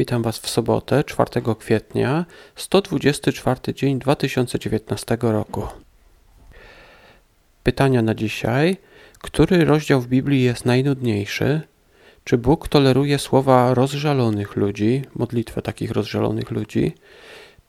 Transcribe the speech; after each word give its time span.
Witam 0.00 0.22
Was 0.22 0.38
w 0.38 0.48
sobotę, 0.48 1.04
4 1.04 1.30
kwietnia, 1.58 2.24
124 2.56 3.74
dzień 3.74 3.98
2019 3.98 5.18
roku. 5.20 5.66
Pytania 7.62 8.02
na 8.02 8.14
dzisiaj. 8.14 8.76
Który 9.18 9.64
rozdział 9.64 10.00
w 10.00 10.06
Biblii 10.06 10.42
jest 10.42 10.64
najnudniejszy? 10.64 11.60
Czy 12.24 12.38
Bóg 12.38 12.68
toleruje 12.68 13.18
słowa 13.18 13.74
rozżalonych 13.74 14.56
ludzi, 14.56 15.02
modlitwę 15.14 15.62
takich 15.62 15.90
rozżalonych 15.90 16.50
ludzi? 16.50 16.94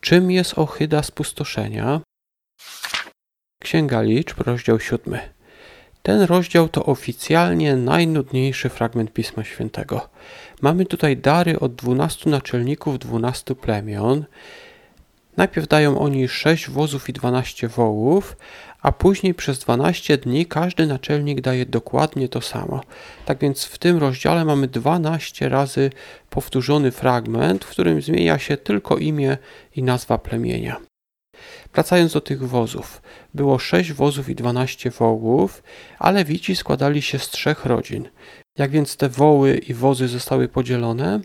Czym 0.00 0.30
jest 0.30 0.58
ohyda 0.58 1.02
spustoszenia? 1.02 2.00
Księga 3.62 4.02
Liczb, 4.02 4.40
rozdział 4.40 4.80
7. 4.80 5.18
Ten 6.02 6.22
rozdział 6.22 6.68
to 6.68 6.84
oficjalnie 6.84 7.76
najnudniejszy 7.76 8.68
fragment 8.68 9.12
Pisma 9.12 9.44
Świętego. 9.44 10.08
Mamy 10.62 10.86
tutaj 10.86 11.16
dary 11.16 11.60
od 11.60 11.74
dwunastu 11.74 12.30
naczelników 12.30 12.98
dwunastu 12.98 13.56
plemion. 13.56 14.24
Najpierw 15.36 15.68
dają 15.68 15.98
oni 15.98 16.28
sześć 16.28 16.70
wozów 16.70 17.08
i 17.08 17.12
dwanaście 17.12 17.68
wołów, 17.68 18.36
a 18.82 18.92
później 18.92 19.34
przez 19.34 19.58
dwanaście 19.58 20.18
dni 20.18 20.46
każdy 20.46 20.86
naczelnik 20.86 21.40
daje 21.40 21.66
dokładnie 21.66 22.28
to 22.28 22.40
samo. 22.40 22.80
Tak 23.24 23.38
więc 23.38 23.64
w 23.64 23.78
tym 23.78 23.98
rozdziale 23.98 24.44
mamy 24.44 24.68
dwanaście 24.68 25.48
razy 25.48 25.90
powtórzony 26.30 26.90
fragment, 26.90 27.64
w 27.64 27.70
którym 27.70 28.02
zmienia 28.02 28.38
się 28.38 28.56
tylko 28.56 28.98
imię 28.98 29.38
i 29.76 29.82
nazwa 29.82 30.18
plemienia. 30.18 30.91
Wracając 31.74 32.12
do 32.12 32.20
tych 32.20 32.48
wozów. 32.48 33.02
Było 33.34 33.58
sześć 33.58 33.92
wozów 33.92 34.28
i 34.28 34.34
dwanaście 34.34 34.90
wołów, 34.90 35.62
ale 35.98 36.24
wici 36.24 36.56
składali 36.56 37.02
się 37.02 37.18
z 37.18 37.30
trzech 37.30 37.64
rodzin. 37.64 38.08
Jak 38.58 38.70
więc 38.70 38.96
te 38.96 39.08
woły 39.08 39.58
i 39.58 39.74
wozy 39.74 40.08
zostały 40.08 40.48
podzielone? 40.48 41.20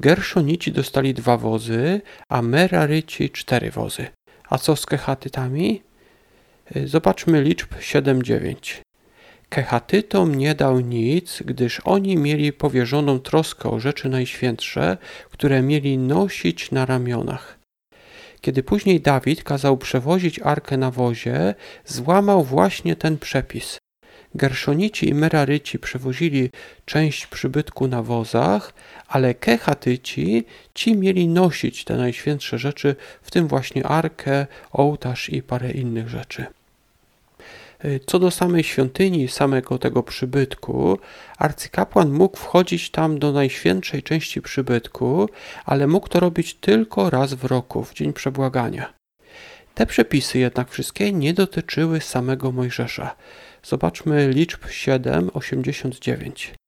Gerszonici 0.00 0.72
dostali 0.72 1.14
dwa 1.14 1.36
wozy, 1.36 2.00
a 2.28 2.42
Meraryci 2.42 3.30
cztery 3.30 3.70
wozy. 3.70 4.06
A 4.48 4.58
co 4.58 4.76
z 4.76 4.86
Kehatytami? 4.86 5.82
Zobaczmy 6.84 7.42
liczb 7.42 7.74
7-9. 7.74 8.80
Kehatytom 9.48 10.34
nie 10.34 10.54
dał 10.54 10.80
nic, 10.80 11.42
gdyż 11.44 11.80
oni 11.84 12.16
mieli 12.16 12.52
powierzoną 12.52 13.20
troskę 13.20 13.70
o 13.70 13.80
rzeczy 13.80 14.08
najświętsze, 14.08 14.96
które 15.30 15.62
mieli 15.62 15.98
nosić 15.98 16.70
na 16.70 16.86
ramionach. 16.86 17.58
Kiedy 18.42 18.62
później 18.62 19.00
Dawid 19.00 19.42
kazał 19.42 19.76
przewozić 19.76 20.38
arkę 20.38 20.76
na 20.76 20.90
wozie, 20.90 21.54
złamał 21.84 22.44
właśnie 22.44 22.96
ten 22.96 23.18
przepis. 23.18 23.78
Gerszonici 24.34 25.08
i 25.08 25.14
Meraryci 25.14 25.78
przewozili 25.78 26.50
część 26.84 27.26
przybytku 27.26 27.88
na 27.88 28.02
wozach, 28.02 28.72
ale 29.08 29.34
Kehatyci 29.34 30.44
ci 30.74 30.96
mieli 30.96 31.28
nosić 31.28 31.84
te 31.84 31.96
najświętsze 31.96 32.58
rzeczy, 32.58 32.96
w 33.22 33.30
tym 33.30 33.48
właśnie 33.48 33.86
arkę, 33.86 34.46
ołtarz 34.72 35.28
i 35.28 35.42
parę 35.42 35.70
innych 35.70 36.08
rzeczy. 36.08 36.46
Y, 37.84 38.00
co 38.06 38.18
do 38.18 38.30
samej 38.30 38.64
świątyni, 38.64 39.28
samego 39.28 39.78
tego 39.78 40.02
przybytku, 40.02 40.98
arcykapłan 41.38 42.10
mógł 42.10 42.36
wchodzić 42.36 42.90
tam 42.90 43.18
do 43.18 43.32
najświętszej 43.32 44.02
części 44.02 44.42
przybytku, 44.42 45.28
ale 45.64 45.86
mógł 45.86 46.08
to 46.08 46.20
robić 46.20 46.54
tylko 46.54 47.10
raz 47.10 47.34
w 47.34 47.44
roku, 47.44 47.84
w 47.84 47.94
dzień 47.94 48.12
przebłagania. 48.12 48.92
Te 49.74 49.86
przepisy 49.86 50.38
jednak 50.38 50.70
wszystkie 50.70 51.12
nie 51.12 51.34
dotyczyły 51.34 52.00
samego 52.00 52.52
Mojżesza. 52.52 53.16
Zobaczmy 53.62 54.28
liczb 54.28 54.64
7:89. 54.66 56.61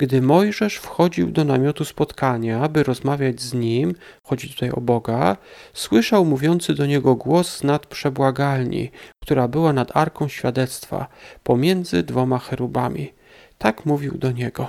Gdy 0.00 0.22
Mojżesz 0.22 0.76
wchodził 0.76 1.30
do 1.30 1.44
namiotu 1.44 1.84
spotkania, 1.84 2.60
aby 2.60 2.82
rozmawiać 2.82 3.40
z 3.40 3.54
nim, 3.54 3.94
chodzi 4.22 4.48
tutaj 4.48 4.70
o 4.70 4.80
Boga, 4.80 5.36
słyszał 5.72 6.24
mówiący 6.24 6.74
do 6.74 6.86
niego 6.86 7.14
głos 7.14 7.64
nad 7.64 7.86
przebłagalni, 7.86 8.90
która 9.22 9.48
była 9.48 9.72
nad 9.72 9.96
arką 9.96 10.28
świadectwa, 10.28 11.08
pomiędzy 11.42 12.02
dwoma 12.02 12.38
cherubami. 12.38 13.12
Tak 13.58 13.86
mówił 13.86 14.18
do 14.18 14.32
niego. 14.32 14.68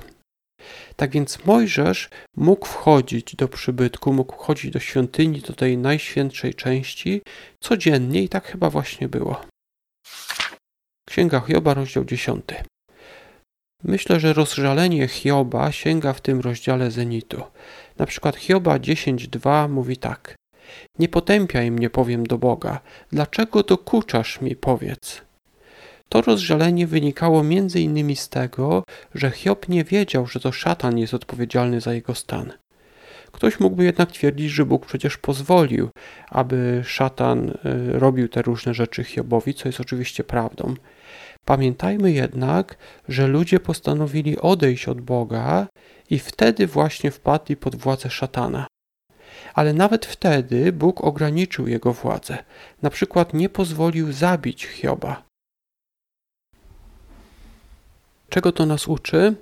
Tak 0.96 1.12
więc 1.12 1.46
Mojżesz 1.46 2.10
mógł 2.38 2.66
wchodzić 2.66 3.36
do 3.36 3.48
przybytku, 3.48 4.14
mógł 4.14 4.34
wchodzić 4.34 4.72
do 4.72 4.80
świątyni, 4.80 5.42
do 5.42 5.54
tej 5.54 5.78
najświętszej 5.78 6.54
części 6.54 7.22
codziennie 7.60 8.24
i 8.24 8.30
tak 8.30 8.46
chyba 8.46 8.70
właśnie 8.70 9.10
było. 9.10 9.42
Księga 11.08 11.40
Hioba, 11.40 11.74
rozdział 11.74 12.06
10. 12.06 12.44
Myślę, 13.84 14.20
że 14.20 14.34
rozżalenie 14.34 15.08
Hioba 15.08 15.72
sięga 15.72 16.14
w 16.14 16.22
tym 16.22 16.40
rozdziale 16.40 16.92
zenitu. 16.92 17.44
Na 17.98 18.06
przykład 18.06 18.36
Hioba 18.36 18.78
10.2 18.78 19.70
mówi 19.70 19.98
tak. 19.98 20.36
Nie 21.00 21.10
potępiaj 21.10 21.72
mnie, 21.72 21.90
powiem 21.90 22.26
do 22.26 22.38
Boga. 22.38 22.80
Dlaczego 23.12 23.64
dokuczasz 23.64 24.42
mi, 24.42 24.56
powiedz? 24.56 25.22
To 26.10 26.22
rozżalenie 26.22 26.88
wynikało 26.88 27.44
innymi 27.76 28.16
z 28.16 28.30
tego, 28.30 28.84
że 29.16 29.32
Hiob 29.32 29.70
nie 29.70 29.84
wiedział, 29.84 30.28
że 30.28 30.40
to 30.40 30.52
szatan 30.52 30.98
jest 30.98 31.14
odpowiedzialny 31.14 31.82
za 31.82 31.94
jego 31.94 32.16
stan. 32.16 32.54
Ktoś 33.32 33.60
mógłby 33.60 33.84
jednak 33.84 34.12
twierdzić, 34.12 34.52
że 34.52 34.66
Bóg 34.66 34.86
przecież 34.86 35.18
pozwolił, 35.18 35.90
aby 36.30 36.82
szatan 36.86 37.50
y, 37.50 37.56
robił 38.00 38.28
te 38.30 38.42
różne 38.42 38.74
rzeczy 38.74 39.04
Hiobowi, 39.04 39.54
co 39.54 39.70
jest 39.70 39.80
oczywiście 39.80 40.24
prawdą. 40.24 40.76
Pamiętajmy 41.46 42.12
jednak, 42.12 42.78
że 43.08 43.28
ludzie 43.28 43.60
postanowili 43.60 44.40
odejść 44.40 44.88
od 44.88 45.02
Boga 45.02 45.68
i 46.10 46.20
wtedy 46.20 46.68
właśnie 46.68 47.12
wpadli 47.12 47.58
pod 47.58 47.76
władzę 47.76 48.10
szatana. 48.10 48.68
Ale 49.54 49.74
nawet 49.74 50.06
wtedy 50.06 50.72
Bóg 50.72 51.04
ograniczył 51.04 51.68
jego 51.68 51.94
władzę. 51.94 52.38
Na 52.82 52.90
przykład 52.90 53.34
nie 53.34 53.50
pozwolił 53.50 54.12
zabić 54.12 54.66
Hioba. 54.66 55.24
Czego 58.30 58.52
to 58.52 58.66
nas 58.66 58.88
uczy? 58.88 59.36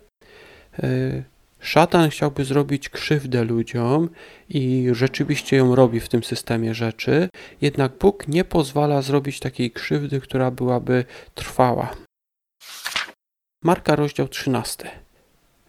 Szatan 1.59 2.09
chciałby 2.09 2.46
zrobić 2.46 2.90
krzywdę 2.90 3.44
ludziom 3.44 4.09
i 4.50 4.88
rzeczywiście 4.92 5.58
ją 5.58 5.75
robi 5.75 6.00
w 6.00 6.09
tym 6.09 6.24
systemie 6.24 6.74
rzeczy, 6.74 7.30
jednak 7.62 7.97
Bóg 7.97 8.28
nie 8.28 8.44
pozwala 8.44 9.02
zrobić 9.02 9.40
takiej 9.40 9.72
krzywdy, 9.72 10.22
która 10.22 10.52
byłaby 10.52 11.06
trwała. 11.36 11.96
Marka, 13.64 13.96
rozdział 13.96 14.28
13. 14.28 14.90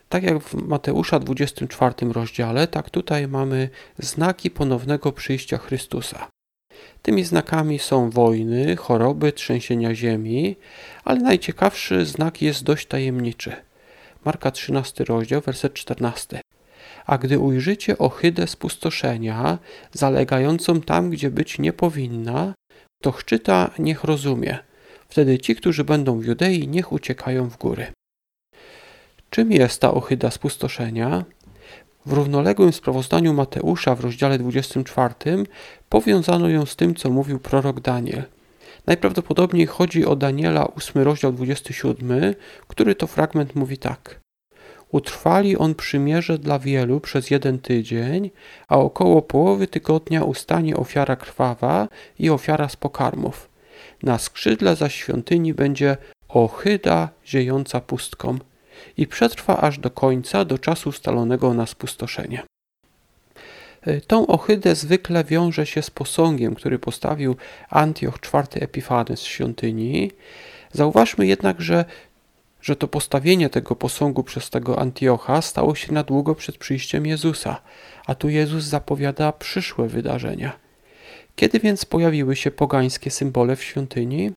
Tak 0.09 0.23
jak 0.23 0.39
w 0.43 0.55
Mateusza 0.55 1.19
24 1.19 1.95
rozdziale, 2.13 2.67
tak 2.67 2.91
tutaj 2.91 3.29
mamy 3.29 3.69
znaki 3.99 4.51
ponownego 4.51 5.13
przyjścia 5.13 5.59
Chrystusa. 5.59 6.29
Tymi 7.03 7.25
znakami 7.25 7.79
są 7.79 8.11
wojny, 8.11 8.77
choroby, 8.77 9.33
trzęsienia 9.33 9.95
ziemi, 9.95 10.57
ale 11.05 11.21
najciekawszy 11.21 12.07
znak 12.07 12.43
jest 12.43 12.65
dość 12.65 12.87
tajemniczy– 12.87 13.57
Marka 14.25 14.51
13 14.51 15.05
rozdział, 15.05 15.41
werset 15.41 15.75
14. 15.75 16.41
A 17.07 17.19
gdy 17.19 17.39
ujrzycie 17.39 17.99
ohydę 17.99 18.47
spustoszenia, 18.47 19.59
zalegającą 19.93 20.81
tam, 20.81 21.11
gdzie 21.11 21.31
być 21.31 21.59
nie 21.59 21.73
powinna, 21.73 22.55
to 23.03 23.13
chczyta 23.13 23.71
niech 23.79 24.05
rozumie. 24.05 24.59
Wtedy 25.09 25.39
ci, 25.39 25.57
którzy 25.57 25.85
będą 25.85 26.19
w 26.19 26.25
Judei, 26.25 26.69
niech 26.69 26.93
uciekają 26.93 27.51
w 27.51 27.59
góry. 27.59 27.87
Czym 29.31 29.53
jest 29.53 29.81
ta 29.81 29.91
ohyda 29.95 30.31
spustoszenia? 30.31 31.25
W 32.07 32.13
równoległym 32.13 32.73
sprawozdaniu 32.73 33.33
Mateusza 33.33 33.95
w 33.95 34.01
rozdziale 34.01 34.39
24 34.39 35.15
powiązano 35.89 36.49
ją 36.49 36.67
z 36.67 36.77
tym, 36.77 36.95
co 36.95 37.11
mówił 37.11 37.39
prorok 37.39 37.81
Daniel– 37.81 38.23
Najprawdopodobniej 38.87 39.67
chodzi 39.67 40.07
o 40.07 40.17
Daniela 40.17 40.75
8 40.75 41.03
rozdział 41.03 41.33
27, 41.33 42.35
który 42.69 42.95
to 42.95 43.07
fragment 43.07 43.55
mówi 43.55 43.79
tak. 43.79 44.21
Utrwali 44.91 45.57
on 45.57 45.75
przymierze 45.75 46.39
dla 46.39 46.59
wielu 46.59 47.01
przez 47.01 47.31
jeden 47.31 47.59
tydzień, 47.59 48.31
a 48.69 48.77
około 48.79 49.23
połowy 49.23 49.67
tygodnia 49.67 50.25
ustanie 50.25 50.77
ofiara 50.77 51.17
krwawa 51.17 51.89
i 52.19 52.31
ofiara 52.31 52.69
z 52.69 52.77
pokarmów. 52.77 53.49
Na 54.03 54.19
skrzydle 54.19 54.77
zaś 54.77 54.95
świątyni 54.95 55.55
będzie 55.55 55.97
ohyda 56.29 57.09
ziejąca 57.27 57.81
pustką 57.81 58.39
i 58.97 59.07
przetrwa 59.07 59.57
aż 59.57 59.79
do 59.79 59.91
końca, 59.91 60.45
do 60.45 60.59
czasu 60.59 60.89
ustalonego 60.89 61.55
na 61.55 61.67
spustoszenie. 61.67 62.43
E, 63.83 64.01
tą 64.01 64.27
ohydę 64.27 64.75
zwykle 64.75 65.25
wiąże 65.25 65.67
się 65.67 65.83
z 65.83 65.91
posągiem, 65.91 66.55
który 66.55 66.79
postawił 66.79 67.37
Antioch 67.71 68.19
IV 68.35 68.63
Epifanes 68.63 69.23
w 69.23 69.29
świątyni. 69.29 70.11
Zauważmy 70.73 71.27
jednak, 71.27 71.61
że, 71.61 71.85
że 72.63 72.77
to 72.77 72.89
postawienie 72.89 73.51
tego 73.51 73.77
posągu 73.77 74.25
przez 74.25 74.51
tego 74.51 74.79
Antiocha 74.79 75.43
stało 75.43 75.75
się 75.75 75.93
na 75.93 76.03
długo 76.03 76.35
przed 76.35 76.59
przyjściem 76.59 77.07
Jezusa, 77.07 77.61
a 78.07 78.15
tu 78.15 78.29
Jezus 78.29 78.65
zapowiada 78.65 79.33
przyszłe 79.33 79.89
wydarzenia. 79.89 80.53
Kiedy 81.37 81.61
więc 81.61 81.85
pojawiły 81.85 82.37
się 82.37 82.51
pogańskie 82.51 83.11
symbole 83.11 83.57
w 83.57 83.65
świątyni? 83.65 84.31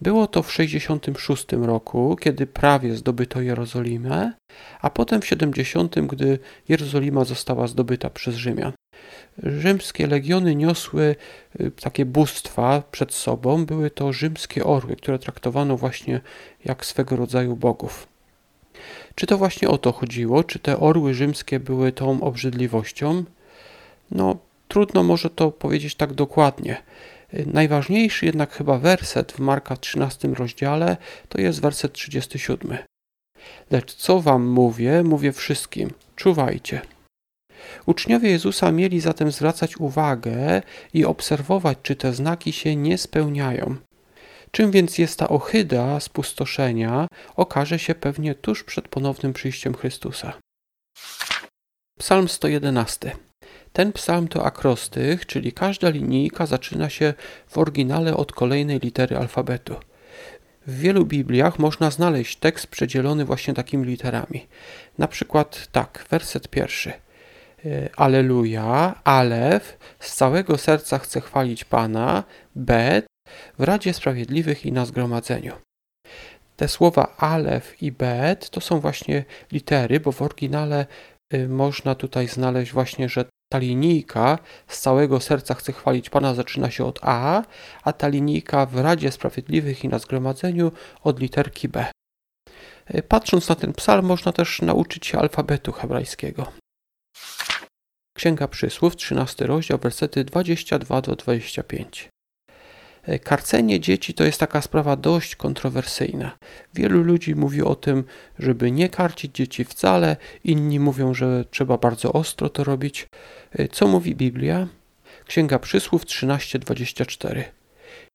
Było 0.00 0.26
to 0.26 0.42
w 0.42 0.52
66 0.52 1.46
roku, 1.52 2.16
kiedy 2.20 2.46
prawie 2.46 2.96
zdobyto 2.96 3.40
Jerozolimę, 3.40 4.32
a 4.80 4.90
potem 4.90 5.20
w 5.20 5.26
70, 5.26 6.00
gdy 6.00 6.38
Jerozolima 6.68 7.24
została 7.24 7.66
zdobyta 7.66 8.10
przez 8.10 8.34
Rzymian. 8.34 8.72
Rzymskie 9.42 10.06
legiony 10.06 10.54
niosły 10.54 11.16
y, 11.60 11.70
takie 11.70 12.04
bóstwa 12.04 12.82
przed 12.90 13.14
sobą. 13.14 13.66
Były 13.66 13.90
to 13.90 14.12
rzymskie 14.12 14.64
orły, 14.64 14.96
które 14.96 15.18
traktowano 15.18 15.76
właśnie 15.76 16.20
jak 16.64 16.86
swego 16.86 17.16
rodzaju 17.16 17.56
bogów. 17.56 18.06
Czy 19.14 19.26
to 19.26 19.38
właśnie 19.38 19.68
o 19.68 19.78
to 19.78 19.92
chodziło? 19.92 20.44
Czy 20.44 20.58
te 20.58 20.80
orły 20.80 21.14
rzymskie 21.14 21.60
były 21.60 21.92
tą 21.92 22.20
obrzydliwością? 22.20 23.24
No, 24.10 24.36
trudno 24.68 25.02
może 25.02 25.30
to 25.30 25.50
powiedzieć 25.50 25.94
tak 25.94 26.12
dokładnie. 26.12 26.82
Najważniejszy 27.32 28.26
jednak 28.26 28.52
chyba 28.52 28.78
werset 28.78 29.32
w 29.32 29.38
Marka 29.38 29.76
13 29.76 30.28
rozdziale 30.28 30.96
to 31.28 31.40
jest 31.40 31.60
werset 31.60 31.92
37. 31.92 32.78
Lecz 33.70 33.94
co 33.94 34.20
wam 34.20 34.46
mówię, 34.46 35.02
mówię 35.02 35.32
wszystkim, 35.32 35.90
czuwajcie. 36.16 36.80
Uczniowie 37.86 38.30
Jezusa 38.30 38.72
mieli 38.72 39.00
zatem 39.00 39.32
zwracać 39.32 39.76
uwagę 39.76 40.62
i 40.94 41.04
obserwować, 41.04 41.78
czy 41.82 41.96
te 41.96 42.12
znaki 42.12 42.52
się 42.52 42.76
nie 42.76 42.98
spełniają. 42.98 43.76
Czym 44.50 44.70
więc 44.70 44.98
jest 44.98 45.18
ta 45.18 45.28
ohyda 45.28 46.00
spustoszenia, 46.00 47.08
okaże 47.36 47.78
się 47.78 47.94
pewnie 47.94 48.34
tuż 48.34 48.64
przed 48.64 48.88
ponownym 48.88 49.32
przyjściem 49.32 49.74
Chrystusa. 49.74 50.32
Psalm 51.98 52.28
111. 52.28 53.29
Ten 53.72 53.92
psalm 53.92 54.28
to 54.28 54.44
akrostych, 54.44 55.26
czyli 55.26 55.52
każda 55.52 55.88
linijka 55.88 56.46
zaczyna 56.46 56.90
się 56.90 57.14
w 57.48 57.58
oryginale 57.58 58.16
od 58.16 58.32
kolejnej 58.32 58.78
litery 58.78 59.16
alfabetu. 59.16 59.76
W 60.66 60.78
wielu 60.78 61.06
Bibliach 61.06 61.58
można 61.58 61.90
znaleźć 61.90 62.36
tekst 62.36 62.66
przedzielony 62.66 63.24
właśnie 63.24 63.54
takimi 63.54 63.86
literami. 63.86 64.46
Na 64.98 65.08
przykład 65.08 65.68
tak, 65.72 66.06
werset 66.10 66.48
pierwszy. 66.48 66.92
E, 67.64 67.88
Aleluja, 67.96 69.00
Alef, 69.04 69.78
z 70.00 70.14
całego 70.14 70.58
serca 70.58 70.98
chcę 70.98 71.20
chwalić 71.20 71.64
Pana, 71.64 72.24
Bet, 72.54 73.06
w 73.58 73.62
Radzie 73.62 73.92
Sprawiedliwych 73.92 74.66
i 74.66 74.72
na 74.72 74.84
zgromadzeniu. 74.84 75.52
Te 76.56 76.68
słowa 76.68 77.16
Alef 77.16 77.82
i 77.82 77.92
Bet 77.92 78.50
to 78.50 78.60
są 78.60 78.80
właśnie 78.80 79.24
litery, 79.52 80.00
bo 80.00 80.12
w 80.12 80.22
oryginale 80.22 80.86
y, 81.34 81.48
można 81.48 81.94
tutaj 81.94 82.28
znaleźć 82.28 82.72
właśnie, 82.72 83.08
że 83.08 83.24
ta 83.52 83.58
linijka 83.58 84.38
z 84.68 84.80
całego 84.80 85.20
serca 85.20 85.54
chce 85.54 85.72
chwalić 85.72 86.10
Pana 86.10 86.34
zaczyna 86.34 86.70
się 86.70 86.84
od 86.84 86.98
A, 87.02 87.42
a 87.82 87.92
ta 87.92 88.08
linijka 88.08 88.66
w 88.66 88.76
Radzie 88.76 89.12
Sprawiedliwych 89.12 89.84
i 89.84 89.88
na 89.88 89.98
zgromadzeniu 89.98 90.72
od 91.02 91.20
literki 91.20 91.68
B. 91.68 91.86
Y, 92.94 93.02
patrząc 93.02 93.48
na 93.48 93.54
ten 93.54 93.72
psalm, 93.72 94.06
można 94.06 94.32
też 94.32 94.62
nauczyć 94.62 95.06
się 95.06 95.18
alfabetu 95.18 95.72
hebrajskiego. 95.72 96.52
Księga 98.16 98.48
Przysłów, 98.48 98.96
13 98.96 99.46
rozdział, 99.46 99.78
wersety 99.78 100.24
22 100.24 101.00
do 101.00 101.16
25. 101.16 102.04
E, 102.04 102.19
karcenie 103.18 103.80
dzieci 103.80 104.14
to 104.14 104.24
jest 104.24 104.40
taka 104.40 104.62
sprawa 104.62 104.96
dość 104.96 105.36
kontrowersyjna. 105.36 106.38
Wielu 106.74 107.02
ludzi 107.02 107.34
mówi 107.34 107.62
o 107.62 107.74
tym, 107.74 108.04
żeby 108.38 108.70
nie 108.70 108.88
karcić 108.88 109.36
dzieci 109.36 109.64
wcale, 109.64 110.16
inni 110.44 110.80
mówią, 110.80 111.14
że 111.14 111.44
trzeba 111.50 111.78
bardzo 111.78 112.12
ostro 112.12 112.48
to 112.48 112.64
robić. 112.64 113.06
E, 113.52 113.68
co 113.68 113.86
mówi 113.86 114.16
Biblia? 114.16 114.68
Księga 115.26 115.58
Przysłów 115.58 116.06
13:24. 116.06 117.44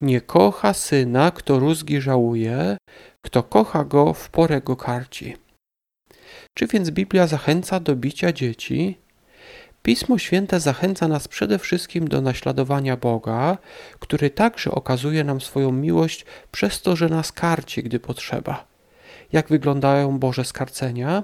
Nie 0.02 0.22
kocha 0.22 0.74
syna, 0.74 1.32
kto 1.32 1.60
rózgi 1.60 2.02
żałuje, 2.02 2.78
kto 3.26 3.44
kocha 3.44 3.84
go, 3.86 4.14
w 4.14 4.30
porę 4.30 4.62
go 4.62 4.76
karci. 4.76 5.36
Czy 6.58 6.68
więc 6.68 6.90
Biblia 6.92 7.28
zachęca 7.28 7.80
do 7.80 7.96
bicia 7.96 8.34
dzieci? 8.34 8.98
Pismo 9.86 10.18
Święte 10.18 10.60
zachęca 10.60 11.08
nas 11.08 11.28
przede 11.28 11.60
wszystkim 11.60 12.08
do 12.08 12.22
naśladowania 12.22 12.98
Boga, 12.98 13.58
który 14.00 14.30
także 14.30 14.72
okazuje 14.72 15.24
nam 15.24 15.42
swoją 15.42 15.72
miłość 15.72 16.26
przez 16.52 16.82
to, 16.82 16.96
że 16.96 17.10
nas 17.10 17.32
karci, 17.32 17.84
gdy 17.84 18.00
potrzeba. 18.00 18.66
Jak 19.32 19.50
wyglądają 19.50 20.20
Boże 20.20 20.46
skarcenia? 20.46 21.24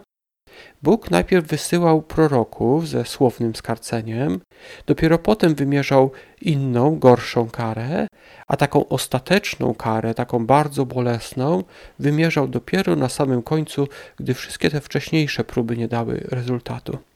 Bóg 0.84 1.12
najpierw 1.12 1.48
wysyłał 1.48 2.02
proroków 2.02 2.88
ze 2.88 3.06
słownym 3.06 3.56
skarceniem, 3.56 4.40
dopiero 4.86 5.19
potem 5.19 5.56
wymierzał 5.56 6.12
inną, 6.42 7.00
gorszą 7.00 7.50
karę, 7.50 8.08
a 8.48 8.58
taką 8.58 8.88
ostateczną 8.88 9.75
karę, 9.75 10.13
taką 10.13 10.46
bardzo 10.46 10.86
bolesną, 10.86 11.63
wymierzał 12.00 12.48
dopiero 12.48 12.96
na 12.96 13.10
samym 13.10 13.44
końcu, 13.44 13.88
gdy 14.18 14.34
wszystkie 14.34 14.69
te 14.69 14.81
wcześniejsze 14.81 15.44
próby 15.44 15.78
nie 15.78 15.88
dały 15.88 16.28
rezultatu. 16.31 17.11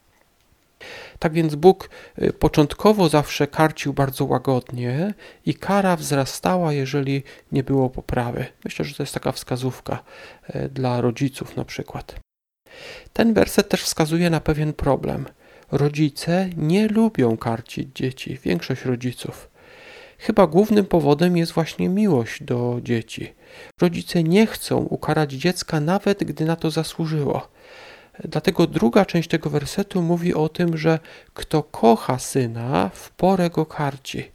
Tak 1.20 1.34
więc 1.34 1.56
Bóg 1.56 1.90
y, 2.22 2.34
początkowo 2.34 3.10
zawsze 3.10 3.48
karcił 3.48 3.94
bardzo 3.94 4.26
łagodnie 4.26 5.14
i 5.46 5.54
kara 5.54 5.96
wzrastała, 5.96 6.74
jeżeli 6.74 7.24
nie 7.52 7.64
było 7.64 7.90
poprawy. 7.90 8.46
Myślę, 8.66 8.86
że 8.86 8.96
to 8.96 9.04
jest 9.04 9.14
taka 9.14 9.32
wskazówka 9.32 10.04
y, 10.56 10.70
dla 10.70 11.02
rodziców 11.02 11.58
na 11.58 11.66
przykład. 11.66 12.16
Ten 13.14 13.34
werset 13.34 13.70
też 13.70 13.84
wskazuje 13.84 14.30
na 14.30 14.40
pewien 14.40 14.74
problem. 14.74 15.26
Rodzice 15.72 16.50
nie 16.58 16.88
lubią 16.88 17.38
karcić 17.38 17.88
dzieci, 17.96 18.40
większość 18.44 18.86
rodziców. 18.86 19.50
Chyba 20.18 20.48
głównym 20.48 20.86
powodem 20.86 21.38
jest 21.38 21.52
właśnie 21.52 21.90
miłość 21.90 22.44
do 22.44 22.80
dzieci. 22.84 23.34
Rodzice 23.82 24.24
nie 24.24 24.48
chcą 24.48 24.78
ukarać 24.78 25.32
dziecka, 25.32 25.80
nawet 25.80 26.24
gdy 26.24 26.46
na 26.46 26.56
to 26.56 26.72
zasłużyło. 26.72 27.48
Dlatego 28.24 28.68
druga 28.68 29.06
część 29.06 29.30
tego 29.30 29.50
wersetu 29.50 30.02
mówi 30.02 30.34
o 30.34 30.50
tym, 30.50 30.78
że 30.78 31.00
kto 31.34 31.64
kocha 31.64 32.20
syna, 32.20 32.90
w 32.94 33.10
porę 33.10 33.50
go 33.50 33.66
karci. 33.66 34.32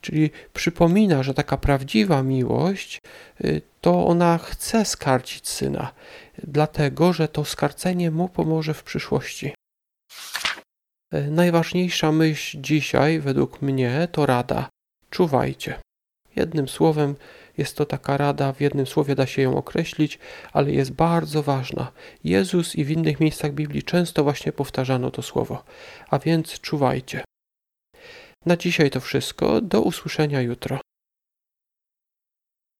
Czyli 0.00 0.30
przypomina, 0.52 1.22
że 1.22 1.34
taka 1.34 1.56
prawdziwa 1.56 2.22
miłość 2.22 3.00
y, 3.44 3.62
to 3.80 4.06
ona 4.06 4.38
chce 4.38 4.84
skarcić 4.84 5.48
syna, 5.48 5.92
dlatego 6.44 7.12
że 7.12 7.28
to 7.28 7.44
skarcenie 7.44 8.10
mu 8.10 8.28
pomoże 8.28 8.74
w 8.74 8.82
przyszłości. 8.82 9.54
Y, 11.14 11.30
najważniejsza 11.30 12.12
myśl 12.12 12.58
dzisiaj, 12.60 13.20
według 13.20 13.62
mnie, 13.62 14.08
to 14.12 14.26
rada: 14.26 14.68
czuwajcie. 15.10 15.80
Jednym 16.38 16.68
słowem, 16.68 17.16
jest 17.56 17.76
to 17.76 17.86
taka 17.86 18.16
rada, 18.16 18.52
w 18.52 18.60
jednym 18.60 18.86
słowie 18.86 19.14
da 19.14 19.26
się 19.26 19.42
ją 19.42 19.56
określić, 19.56 20.18
ale 20.52 20.72
jest 20.72 20.92
bardzo 20.92 21.42
ważna. 21.42 21.92
Jezus 22.24 22.76
i 22.76 22.84
w 22.84 22.90
innych 22.90 23.20
miejscach 23.20 23.52
Biblii 23.52 23.82
często 23.82 24.24
właśnie 24.24 24.52
powtarzano 24.52 25.10
to 25.10 25.22
słowo. 25.22 25.64
A 26.10 26.18
więc 26.18 26.60
czuwajcie. 26.60 27.24
Na 28.46 28.56
dzisiaj 28.56 28.90
to 28.90 29.00
wszystko. 29.00 29.60
Do 29.60 29.80
usłyszenia 29.80 30.40
jutro. 30.40 30.80